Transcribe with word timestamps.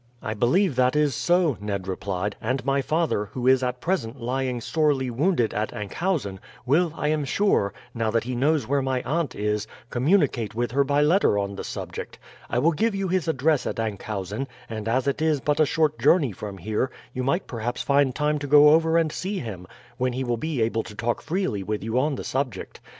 "I 0.23 0.33
believe 0.33 0.77
that 0.77 0.95
is 0.95 1.13
so," 1.13 1.57
Ned 1.61 1.87
replied; 1.87 2.35
"and 2.41 2.65
my 2.65 2.81
father, 2.81 3.25
who 3.25 3.45
is 3.45 3.61
at 3.61 3.79
present 3.81 4.19
lying 4.19 4.59
sorely 4.59 5.11
wounded 5.11 5.53
at 5.53 5.71
Enkhuizen, 5.73 6.39
will, 6.65 6.91
I 6.95 7.09
am 7.09 7.23
sure, 7.23 7.71
now 7.93 8.09
that 8.09 8.23
he 8.23 8.33
knows 8.33 8.67
where 8.67 8.81
my 8.81 9.03
aunt 9.03 9.35
is, 9.35 9.67
communicate 9.91 10.55
with 10.55 10.71
her 10.71 10.83
by 10.83 11.03
letter 11.03 11.37
on 11.37 11.53
the 11.55 11.63
subject. 11.63 12.17
I 12.49 12.57
will 12.57 12.71
give 12.71 12.95
you 12.95 13.09
his 13.09 13.27
address 13.27 13.67
at 13.67 13.77
Enkhuizen, 13.77 14.47
and 14.67 14.87
as 14.87 15.05
it 15.07 15.21
is 15.21 15.39
but 15.39 15.59
a 15.59 15.67
short 15.67 15.99
journey 15.99 16.31
from 16.31 16.57
here 16.57 16.89
you 17.13 17.21
might 17.23 17.45
perhaps 17.45 17.83
find 17.83 18.15
time 18.15 18.39
to 18.39 18.47
go 18.47 18.69
over 18.69 18.97
and 18.97 19.11
see 19.11 19.37
him, 19.37 19.67
when 19.99 20.13
he 20.13 20.23
will 20.23 20.35
be 20.37 20.63
able 20.63 20.81
to 20.81 20.95
talk 20.95 21.21
freely 21.21 21.61
with 21.61 21.83
you 21.83 21.99
on 21.99 22.15
the 22.15 22.23
subject. 22.23 22.79